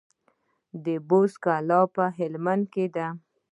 [0.85, 3.07] د بست کلا په هلمند کې ده